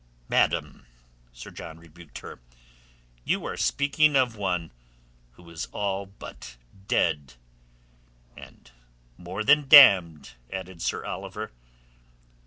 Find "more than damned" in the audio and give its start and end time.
9.15-10.31